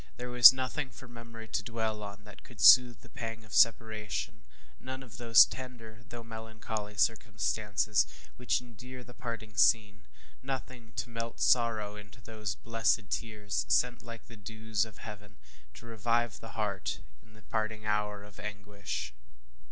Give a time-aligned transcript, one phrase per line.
[0.17, 4.43] There was nothing for memory to dwell on that could soothe the pang of separation
[4.79, 10.07] none of those tender, though melancholy circumstances which endear the parting scene
[10.41, 15.35] nothing to melt sorrow into those blessed tears, sent like the dews of heaven,
[15.75, 19.13] to revive the heart in the parting hour of anguish.